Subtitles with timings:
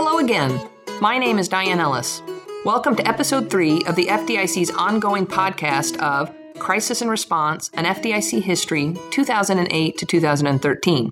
[0.00, 0.60] Hello again.
[1.00, 2.22] My name is Diane Ellis.
[2.64, 8.42] Welcome to episode three of the FDIC's ongoing podcast of Crisis and Response An FDIC
[8.42, 11.10] History 2008 to 2013.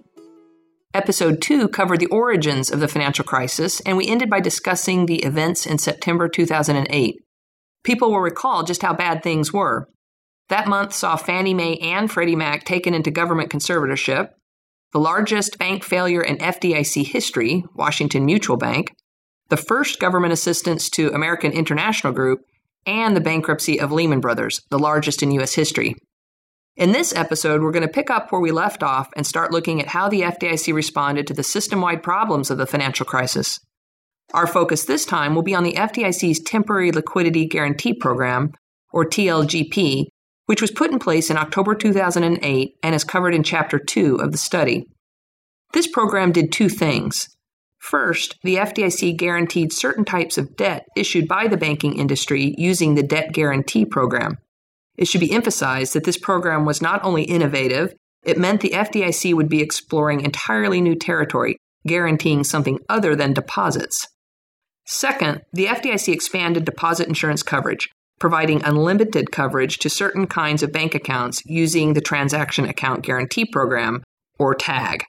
[0.94, 5.24] Episode 2 covered the origins of the financial crisis, and we ended by discussing the
[5.24, 7.16] events in September 2008.
[7.82, 9.88] People will recall just how bad things were.
[10.48, 14.28] That month saw Fannie Mae and Freddie Mac taken into government conservatorship,
[14.96, 18.94] the largest bank failure in FDIC history, Washington Mutual Bank,
[19.50, 22.40] the first government assistance to American International Group,
[22.86, 25.52] and the bankruptcy of Lehman Brothers, the largest in U.S.
[25.52, 25.96] history.
[26.76, 29.82] In this episode, we're going to pick up where we left off and start looking
[29.82, 33.60] at how the FDIC responded to the system wide problems of the financial crisis.
[34.32, 38.50] Our focus this time will be on the FDIC's Temporary Liquidity Guarantee Program,
[38.94, 40.06] or TLGP,
[40.46, 44.32] which was put in place in October 2008 and is covered in Chapter 2 of
[44.32, 44.86] the study.
[45.72, 47.28] This program did two things.
[47.78, 53.02] First, the FDIC guaranteed certain types of debt issued by the banking industry using the
[53.02, 54.38] Debt Guarantee Program.
[54.96, 59.34] It should be emphasized that this program was not only innovative, it meant the FDIC
[59.34, 64.08] would be exploring entirely new territory, guaranteeing something other than deposits.
[64.86, 70.94] Second, the FDIC expanded deposit insurance coverage, providing unlimited coverage to certain kinds of bank
[70.94, 74.02] accounts using the Transaction Account Guarantee Program,
[74.38, 75.04] or TAG.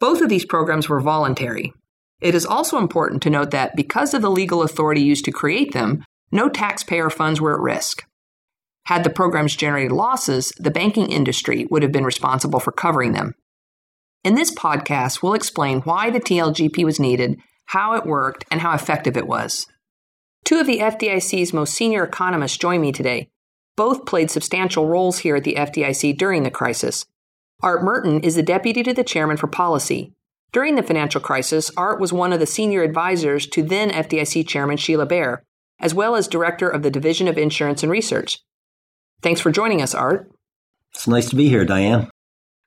[0.00, 1.72] Both of these programs were voluntary.
[2.20, 5.72] It is also important to note that because of the legal authority used to create
[5.72, 8.04] them, no taxpayer funds were at risk.
[8.86, 13.34] Had the programs generated losses, the banking industry would have been responsible for covering them.
[14.24, 18.74] In this podcast, we'll explain why the TLGP was needed, how it worked, and how
[18.74, 19.66] effective it was.
[20.44, 23.28] Two of the FDIC's most senior economists join me today.
[23.76, 27.06] Both played substantial roles here at the FDIC during the crisis.
[27.62, 30.12] Art Murton is the deputy to the chairman for policy.
[30.52, 34.76] During the financial crisis, Art was one of the senior advisors to then FDIC chairman
[34.76, 35.42] Sheila Bair,
[35.80, 38.38] as well as director of the Division of Insurance and Research.
[39.22, 40.30] Thanks for joining us, Art.
[40.94, 42.10] It's nice to be here, Diane.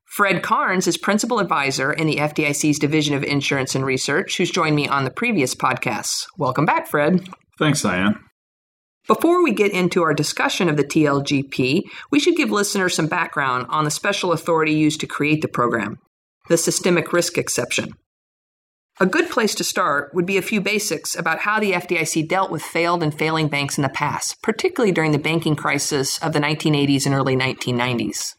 [0.03, 4.75] Fred Carns is principal advisor in the FDIC's Division of Insurance and Research, who's joined
[4.75, 6.25] me on the previous podcasts.
[6.37, 7.27] Welcome back, Fred.
[7.57, 8.19] Thanks, Diane.
[9.07, 13.65] Before we get into our discussion of the TLGP, we should give listeners some background
[13.69, 15.97] on the special authority used to create the program,
[16.49, 17.93] the systemic risk exception.
[18.99, 22.51] A good place to start would be a few basics about how the FDIC dealt
[22.51, 26.39] with failed and failing banks in the past, particularly during the banking crisis of the
[26.39, 28.33] 1980s and early 1990s.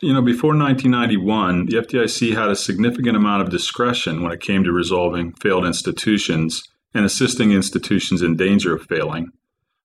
[0.00, 4.62] You know, before 1991, the FDIC had a significant amount of discretion when it came
[4.64, 6.62] to resolving failed institutions
[6.94, 9.28] and assisting institutions in danger of failing.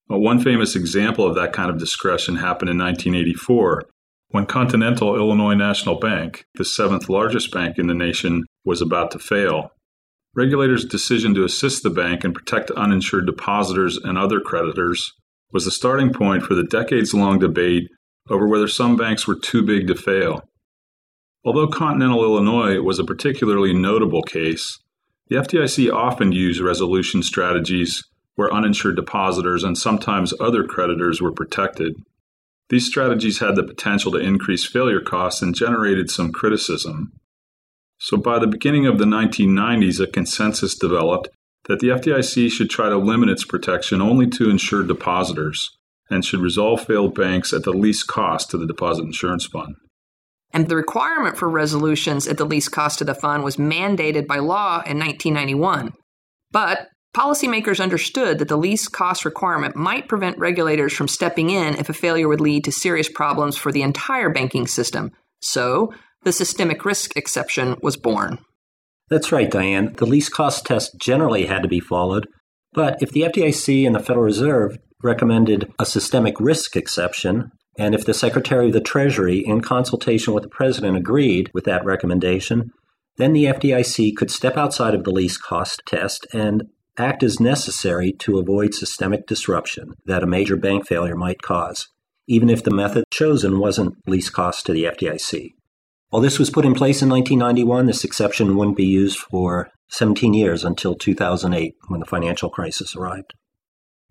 [0.07, 3.83] But one famous example of that kind of discretion happened in 1984
[4.29, 9.19] when Continental Illinois National Bank, the seventh largest bank in the nation, was about to
[9.19, 9.71] fail.
[10.33, 15.11] Regulators' decision to assist the bank and protect uninsured depositors and other creditors
[15.51, 17.89] was the starting point for the decades long debate
[18.29, 20.41] over whether some banks were too big to fail.
[21.43, 24.79] Although Continental Illinois was a particularly notable case,
[25.31, 28.03] the FDIC often used resolution strategies
[28.35, 31.95] where uninsured depositors and sometimes other creditors were protected.
[32.67, 37.13] These strategies had the potential to increase failure costs and generated some criticism.
[37.97, 41.29] So by the beginning of the 1990s, a consensus developed
[41.69, 45.77] that the FDIC should try to limit its protection only to insured depositors
[46.09, 49.75] and should resolve failed banks at the least cost to the Deposit Insurance Fund.
[50.53, 54.39] And the requirement for resolutions at the least cost to the fund was mandated by
[54.39, 55.93] law in 1991.
[56.51, 61.89] But policymakers understood that the least cost requirement might prevent regulators from stepping in if
[61.89, 65.11] a failure would lead to serious problems for the entire banking system.
[65.41, 68.37] So, the systemic risk exception was born.
[69.09, 69.93] That's right, Diane.
[69.97, 72.27] The least cost test generally had to be followed,
[72.73, 78.05] but if the FDIC and the Federal Reserve recommended a systemic risk exception, and if
[78.05, 82.71] the Secretary of the Treasury, in consultation with the President, agreed with that recommendation,
[83.17, 86.63] then the FDIC could step outside of the least cost test and
[86.97, 91.87] act as necessary to avoid systemic disruption that a major bank failure might cause,
[92.27, 95.51] even if the method chosen wasn't least cost to the FDIC.
[96.09, 100.33] While this was put in place in 1991, this exception wouldn't be used for 17
[100.33, 103.33] years until 2008 when the financial crisis arrived.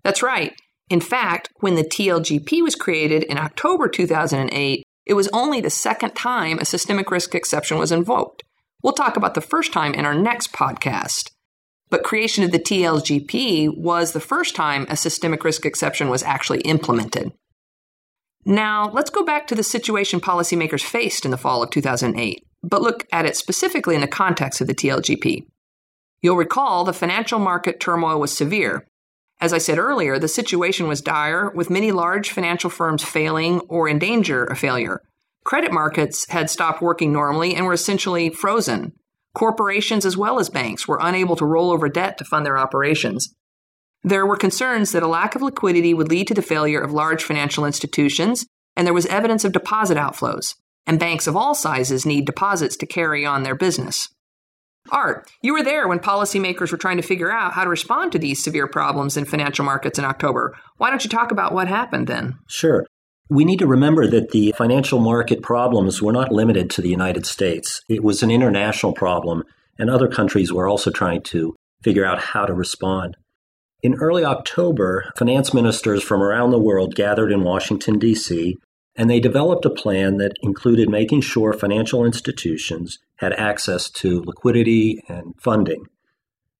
[0.03, 0.53] That's right.
[0.89, 6.15] In fact, when the TLGP was created in October 2008, it was only the second
[6.15, 8.43] time a systemic risk exception was invoked.
[8.83, 11.31] We'll talk about the first time in our next podcast.
[11.89, 16.61] But creation of the TLGP was the first time a systemic risk exception was actually
[16.61, 17.31] implemented.
[18.45, 22.81] Now, let's go back to the situation policymakers faced in the fall of 2008, but
[22.81, 25.45] look at it specifically in the context of the TLGP.
[26.21, 28.87] You'll recall the financial market turmoil was severe.
[29.41, 33.89] As I said earlier, the situation was dire, with many large financial firms failing or
[33.89, 35.01] in danger of failure.
[35.43, 38.93] Credit markets had stopped working normally and were essentially frozen.
[39.33, 43.33] Corporations as well as banks were unable to roll over debt to fund their operations.
[44.03, 47.23] There were concerns that a lack of liquidity would lead to the failure of large
[47.23, 48.45] financial institutions,
[48.75, 50.53] and there was evidence of deposit outflows.
[50.85, 54.09] And banks of all sizes need deposits to carry on their business.
[54.91, 58.19] Art, you were there when policymakers were trying to figure out how to respond to
[58.19, 60.55] these severe problems in financial markets in October.
[60.77, 62.37] Why don't you talk about what happened then?
[62.47, 62.85] Sure.
[63.29, 67.25] We need to remember that the financial market problems were not limited to the United
[67.25, 67.81] States.
[67.87, 69.43] It was an international problem,
[69.79, 73.15] and other countries were also trying to figure out how to respond.
[73.81, 78.57] In early October, finance ministers from around the world gathered in Washington, D.C.,
[78.95, 85.03] and they developed a plan that included making sure financial institutions had access to liquidity
[85.07, 85.85] and funding.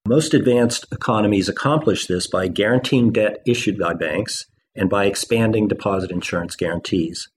[0.08, 6.12] Most advanced economies accomplish this by guaranteeing debt issued by banks and by expanding deposit
[6.12, 7.30] insurance guarantees.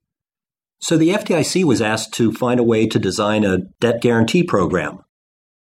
[0.79, 5.03] So the FDIC was asked to find a way to design a debt guarantee program.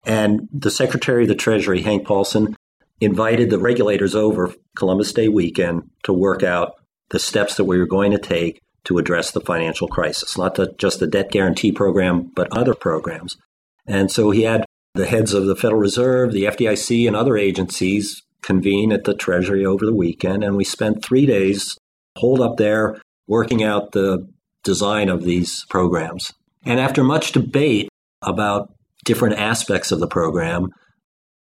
[0.05, 2.55] And the Secretary of the Treasury, Hank Paulson,
[3.01, 6.75] invited the regulators over Columbus Day weekend to work out
[7.09, 10.73] the steps that we were going to take to address the financial crisis, not the,
[10.77, 13.37] just the debt guarantee program, but other programs.
[13.85, 18.23] And so he had the heads of the Federal Reserve, the FDIC, and other agencies
[18.41, 20.43] convene at the Treasury over the weekend.
[20.43, 21.77] And we spent three days
[22.17, 24.27] holed up there working out the
[24.63, 26.33] design of these programs.
[26.65, 27.89] And after much debate
[28.21, 28.73] about
[29.05, 30.69] different aspects of the program,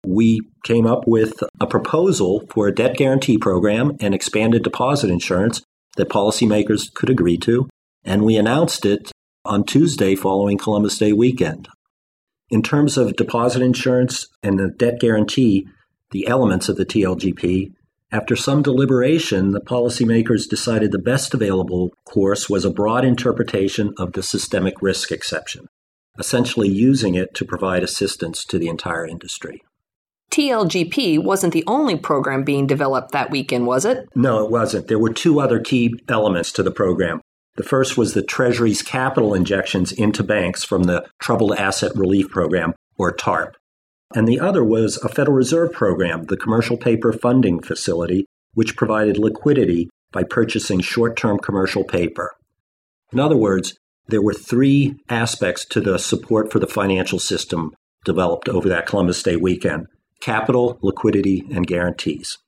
[0.06, 5.62] we came up with a proposal for a debt guarantee program and expanded deposit insurance
[5.96, 7.68] that policymakers could agree to,
[8.04, 9.12] and we announced it
[9.44, 11.68] on Tuesday following Columbus Day weekend.
[12.50, 15.66] In terms of deposit insurance and the debt guarantee,
[16.10, 17.72] the elements of the TLGP,
[18.12, 24.12] after some deliberation, the policymakers decided the best available course was a broad interpretation of
[24.12, 25.66] the systemic risk exception,
[26.18, 29.62] essentially using it to provide assistance to the entire industry.
[30.32, 34.08] TLGP wasn't the only program being developed that weekend, was it?
[34.14, 34.88] No, it wasn't.
[34.88, 37.20] There were two other key elements to the program.
[37.56, 42.72] The first was the Treasury's capital injections into banks from the Troubled Asset Relief Program,
[42.96, 43.56] or TARP.
[44.14, 48.24] And the other was a Federal Reserve program, the Commercial Paper Funding Facility,
[48.54, 52.30] which provided liquidity by purchasing short term commercial paper.
[53.12, 53.74] In other words,
[54.06, 57.74] there were three aspects to the support for the financial system
[58.06, 59.86] developed over that Columbus Day weekend
[60.22, 62.38] capital, liquidity, and guarantees.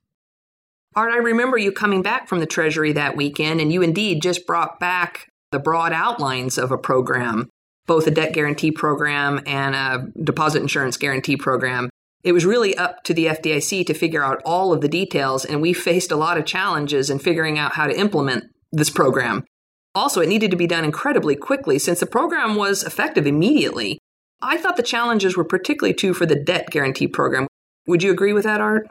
[0.96, 4.46] Art, I remember you coming back from the Treasury that weekend, and you indeed just
[4.46, 7.50] brought back the broad outlines of a program,
[7.86, 11.90] both a debt guarantee program and a deposit insurance guarantee program.
[12.22, 15.60] It was really up to the FDIC to figure out all of the details, and
[15.60, 19.44] we faced a lot of challenges in figuring out how to implement this program.
[19.96, 23.98] Also, it needed to be done incredibly quickly since the program was effective immediately.
[24.40, 27.46] I thought the challenges were particularly true for the debt guarantee program,
[27.86, 28.86] would you agree with that, Art?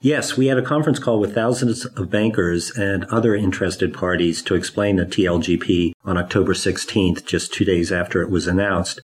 [0.00, 4.54] Yes, we had a conference call with thousands of bankers and other interested parties to
[4.54, 9.00] explain the TLGP on October 16th, just two days after it was announced.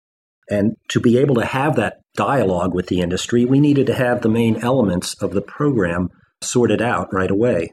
[0.50, 4.20] And to be able to have that dialogue with the industry, we needed to have
[4.20, 6.10] the main elements of the program
[6.42, 7.70] sorted out right away.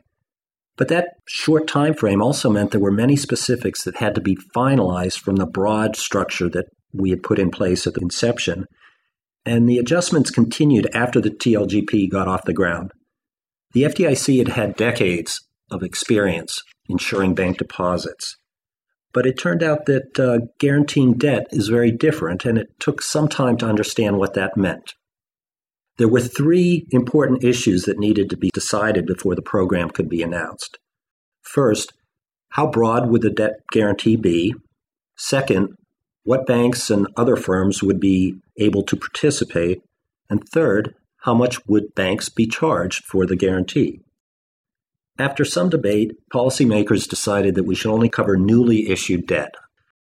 [0.77, 4.37] But that short time frame also meant there were many specifics that had to be
[4.55, 8.65] finalized from the broad structure that we had put in place at the inception.
[9.45, 12.91] And the adjustments continued after the TLGP got off the ground.
[13.73, 15.41] The FDIC had had decades
[15.71, 18.35] of experience insuring bank deposits.
[19.13, 23.27] But it turned out that uh, guaranteeing debt is very different, and it took some
[23.27, 24.93] time to understand what that meant.
[25.97, 30.21] There were three important issues that needed to be decided before the program could be
[30.21, 30.77] announced.
[31.41, 31.93] First,
[32.51, 34.53] how broad would the debt guarantee be?
[35.17, 35.75] Second,
[36.23, 39.81] what banks and other firms would be able to participate?
[40.29, 44.01] And third, how much would banks be charged for the guarantee?
[45.17, 49.55] After some debate, policymakers decided that we should only cover newly issued debt.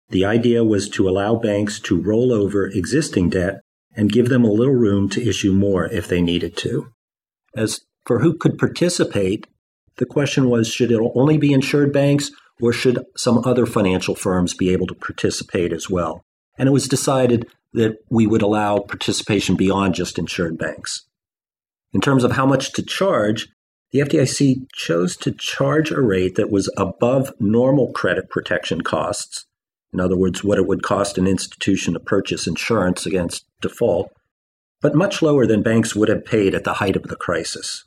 [0.09, 3.61] The idea was to allow banks to roll over existing debt
[3.95, 6.87] and give them a little room to issue more if they needed to.
[7.55, 9.47] As for who could participate,
[9.97, 12.31] the question was should it only be insured banks
[12.61, 16.21] or should some other financial firms be able to participate as well?
[16.57, 21.07] And it was decided that we would allow participation beyond just insured banks.
[21.93, 23.47] In terms of how much to charge,
[23.91, 29.45] the FDIC chose to charge a rate that was above normal credit protection costs.
[29.91, 34.11] In other words, what it would cost an institution to purchase insurance against default.
[34.81, 37.85] but much lower than banks would have paid at the height of the crisis.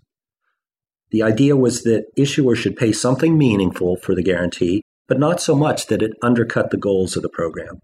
[1.10, 5.54] The idea was that issuers should pay something meaningful for the guarantee, but not so
[5.54, 7.80] much that it undercut the goals of the program.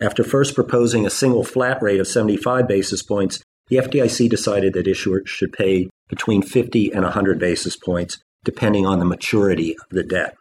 [0.00, 4.86] After first proposing a single flat rate of 75 basis points, the FDIC decided that
[4.86, 10.02] issuers should pay between 50 and 100 basis points, depending on the maturity of the
[10.02, 10.34] debt.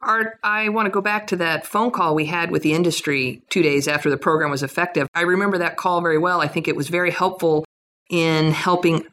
[0.00, 3.42] Art, I want to go back to that phone call we had with the industry
[3.50, 5.06] two days after the program was effective.
[5.14, 6.40] I remember that call very well.
[6.40, 7.64] I think it was very helpful
[8.10, 9.04] in helping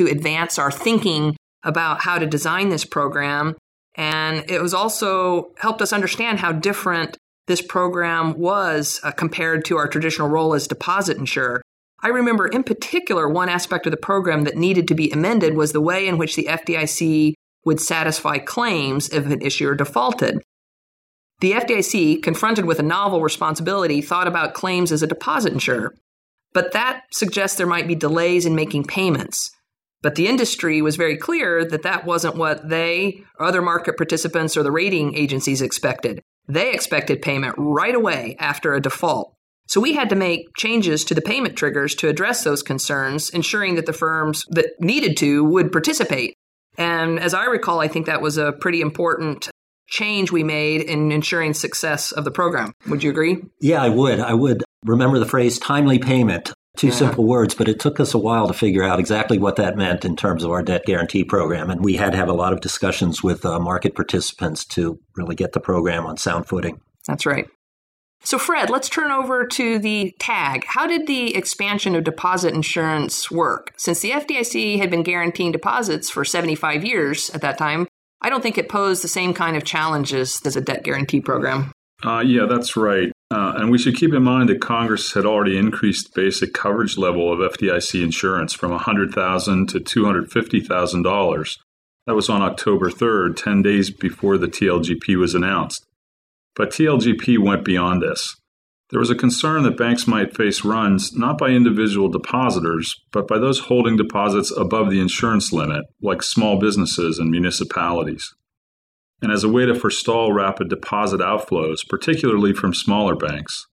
[0.00, 3.54] to advance our thinking about how to design this program.
[3.94, 9.76] And it was also helped us understand how different this program was uh, compared to
[9.76, 11.60] our traditional role as deposit insurer.
[12.02, 15.72] I remember in particular one aspect of the program that needed to be amended was
[15.72, 17.34] the way in which the FDIC
[17.66, 20.42] would satisfy claims if an issuer defaulted.
[21.40, 25.94] The FDIC, confronted with a novel responsibility, thought about claims as a deposit insurer.
[26.54, 29.50] But that suggests there might be delays in making payments.
[30.02, 34.62] But the industry was very clear that that wasn't what they, other market participants, or
[34.62, 36.20] the rating agencies expected.
[36.48, 39.34] They expected payment right away after a default.
[39.68, 43.76] So we had to make changes to the payment triggers to address those concerns, ensuring
[43.76, 46.34] that the firms that needed to would participate.
[46.76, 49.48] And as I recall, I think that was a pretty important
[49.88, 52.72] change we made in ensuring success of the program.
[52.88, 53.44] Would you agree?
[53.60, 54.18] Yeah, I would.
[54.18, 56.52] I would remember the phrase timely payment.
[56.80, 56.94] Two yeah.
[56.94, 60.06] simple words, but it took us a while to figure out exactly what that meant
[60.06, 61.68] in terms of our debt guarantee program.
[61.68, 65.34] And we had to have a lot of discussions with uh, market participants to really
[65.34, 66.80] get the program on sound footing.
[67.06, 67.46] That's right.
[68.24, 70.64] So, Fred, let's turn over to the tag.
[70.66, 73.74] How did the expansion of deposit insurance work?
[73.76, 77.88] Since the FDIC had been guaranteeing deposits for 75 years at that time,
[78.22, 81.72] I don't think it posed the same kind of challenges as a debt guarantee program.
[82.02, 83.12] Uh, yeah, that's right.
[83.30, 87.32] Uh, and we should keep in mind that Congress had already increased basic coverage level
[87.32, 91.58] of FDIC insurance from 100,000 to $250,000.
[92.06, 95.86] That was on October 3rd, 10 days before the TLGP was announced.
[96.56, 98.36] But TLGP went beyond this.
[98.90, 103.38] There was a concern that banks might face runs not by individual depositors, but by
[103.38, 108.34] those holding deposits above the insurance limit, like small businesses and municipalities.
[109.22, 113.66] And as a way to forestall rapid deposit outflows, particularly from smaller banks,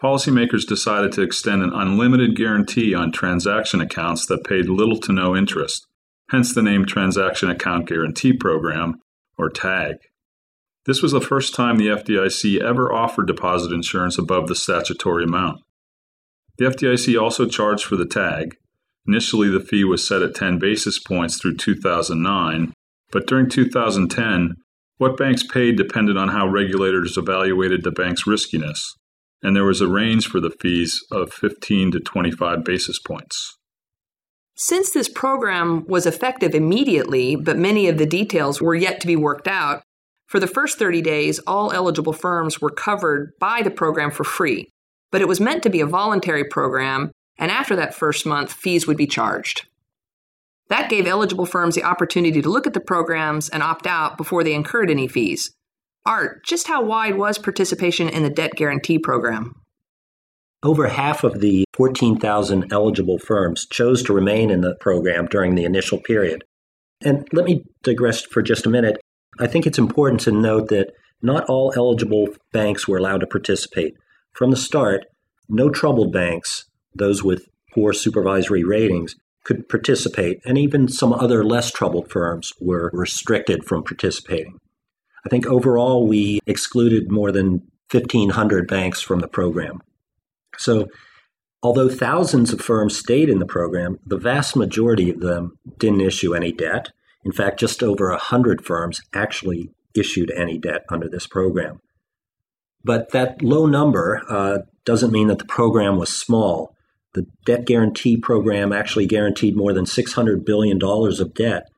[0.00, 5.36] policymakers decided to extend an unlimited guarantee on transaction accounts that paid little to no
[5.36, 5.86] interest,
[6.30, 9.00] hence the name Transaction Account Guarantee Program,
[9.36, 9.96] or TAG.
[10.86, 15.60] This was the first time the FDIC ever offered deposit insurance above the statutory amount.
[16.56, 18.56] The FDIC also charged for the tag.
[19.06, 22.72] Initially, the fee was set at 10 basis points through 2009,
[23.10, 24.54] but during 2010,
[24.98, 28.94] what banks paid depended on how regulators evaluated the bank's riskiness,
[29.42, 33.56] and there was a range for the fees of 15 to 25 basis points.
[34.56, 39.14] Since this program was effective immediately, but many of the details were yet to be
[39.14, 39.82] worked out,
[40.26, 44.68] for the first 30 days, all eligible firms were covered by the program for free,
[45.12, 48.86] but it was meant to be a voluntary program, and after that first month, fees
[48.86, 49.68] would be charged.
[50.68, 54.44] That gave eligible firms the opportunity to look at the programs and opt out before
[54.44, 55.50] they incurred any fees.
[56.04, 59.54] Art, just how wide was participation in the debt guarantee program?
[60.62, 65.64] Over half of the 14,000 eligible firms chose to remain in the program during the
[65.64, 66.44] initial period.
[67.04, 69.00] And let me digress for just a minute.
[69.38, 73.94] I think it's important to note that not all eligible banks were allowed to participate.
[74.32, 75.06] From the start,
[75.48, 79.14] no troubled banks, those with poor supervisory ratings,
[79.48, 84.58] could participate, and even some other less troubled firms were restricted from participating.
[85.24, 89.80] I think overall we excluded more than 1,500 banks from the program.
[90.58, 90.88] So,
[91.62, 96.34] although thousands of firms stayed in the program, the vast majority of them didn't issue
[96.34, 96.90] any debt
[97.24, 101.80] in fact, just over 100 firms actually issued any debt under this program.
[102.84, 106.74] But that low number uh, doesn't mean that the program was small.
[107.14, 111.68] The debt guarantee program actually guaranteed more than $600 billion of debt,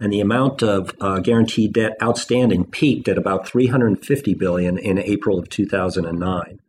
[0.00, 5.38] and the amount of uh, guaranteed debt outstanding peaked at about 350 billion in April
[5.38, 6.60] of 2009.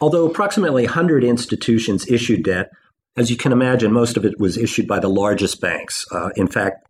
[0.00, 2.70] Although approximately 100 institutions issued debt,
[3.16, 6.04] as you can imagine, most of it was issued by the largest banks.
[6.12, 6.86] Uh, in fact,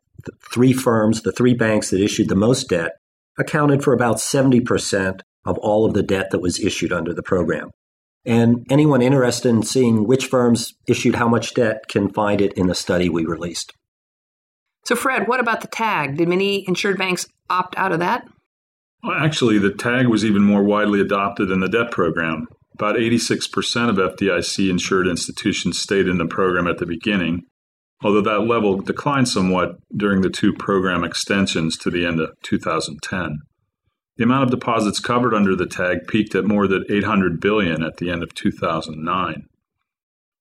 [0.52, 2.92] three firms, the three banks that issued the most debt,
[3.38, 7.70] accounted for about 70% of all of the debt that was issued under the program.
[8.26, 12.66] And anyone interested in seeing which firms issued how much debt can find it in
[12.66, 13.72] the study we released.
[14.84, 16.16] So, Fred, what about the tag?
[16.16, 18.26] Did many insured banks opt out of that?
[19.02, 22.48] Well, actually, the tag was even more widely adopted than the debt program.
[22.74, 27.44] About 86% of FDIC insured institutions stayed in the program at the beginning,
[28.02, 33.38] although that level declined somewhat during the two program extensions to the end of 2010.
[34.16, 37.98] The amount of deposits covered under the tag peaked at more than 800 billion at
[37.98, 39.48] the end of 2009.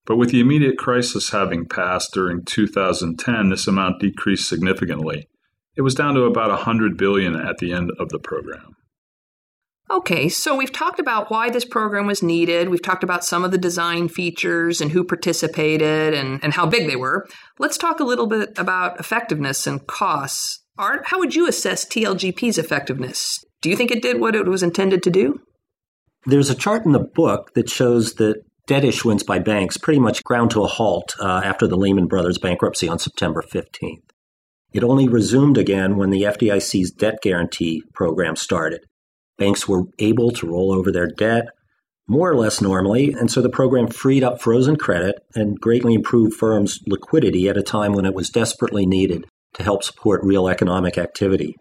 [0.06, 5.28] But with the immediate crisis having passed during 2010, this amount decreased significantly.
[5.76, 8.76] It was down to about 100 billion at the end of the program.
[9.92, 12.70] Okay, so we've talked about why this program was needed.
[12.70, 16.88] We've talked about some of the design features and who participated and, and how big
[16.88, 17.28] they were.
[17.60, 20.64] Let's talk a little bit about effectiveness and costs.
[20.78, 23.45] Art, how would you assess TLGP's effectiveness?
[23.62, 25.42] Do you think it did what it was intended to do?
[26.26, 30.24] There's a chart in the book that shows that debt issuance by banks pretty much
[30.24, 34.02] ground to a halt uh, after the Lehman Brothers bankruptcy on September 15th.
[34.74, 38.82] It only resumed again when the FDIC's debt guarantee program started.
[39.38, 41.46] Banks were able to roll over their debt
[42.08, 46.36] more or less normally, and so the program freed up frozen credit and greatly improved
[46.36, 50.98] firms' liquidity at a time when it was desperately needed to help support real economic
[50.98, 51.56] activity.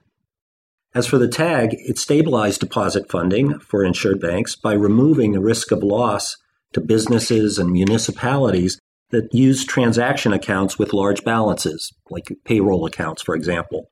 [0.95, 5.73] As for the tag, it stabilized deposit funding for insured banks by removing the risk
[5.73, 6.37] of loss
[6.73, 8.79] to businesses and municipalities
[9.11, 13.91] that use transaction accounts with large balances, like payroll accounts, for example.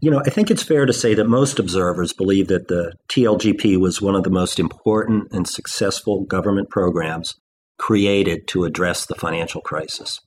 [0.00, 3.78] You know, I think it's fair to say that most observers believe that the TLGP
[3.78, 7.34] was one of the most important and successful government programs
[7.78, 10.20] created to address the financial crisis.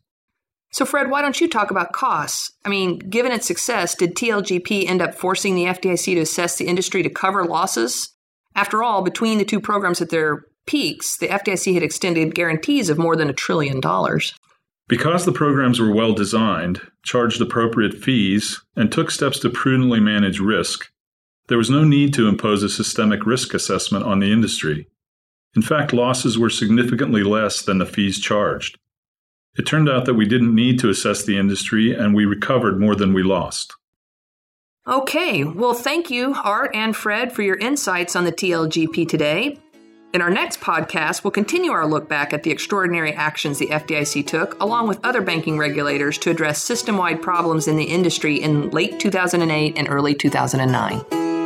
[0.72, 2.52] So, Fred, why don't you talk about costs?
[2.64, 6.68] I mean, given its success, did TLGP end up forcing the FDIC to assess the
[6.68, 8.14] industry to cover losses?
[8.56, 13.00] After all, between the two programs at their peaks, the FDIC had extended guarantees of
[13.00, 14.34] more than a trillion dollars.
[14.88, 20.40] Because the programs were well designed, charged appropriate fees, and took steps to prudently manage
[20.40, 20.92] risk,
[21.48, 24.88] there was no need to impose a systemic risk assessment on the industry.
[25.56, 28.78] In fact, losses were significantly less than the fees charged.
[29.60, 32.96] It turned out that we didn't need to assess the industry and we recovered more
[32.96, 33.76] than we lost.
[34.88, 39.60] Okay, well, thank you, Art and Fred, for your insights on the TLGP today.
[40.14, 44.26] In our next podcast, we'll continue our look back at the extraordinary actions the FDIC
[44.26, 48.70] took, along with other banking regulators, to address system wide problems in the industry in
[48.70, 51.39] late 2008 and early 2009.